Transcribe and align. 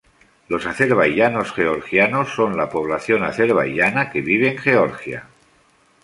Los 0.47 0.65
azerbaiyanos 0.65 1.51
georgianos 1.51 2.29
son 2.33 2.57
la 2.57 2.69
población 2.69 3.21
azerbaiyana, 3.23 4.09
que 4.09 4.21
vive 4.23 4.49
en 4.49 4.57
Georgia. 4.57 5.25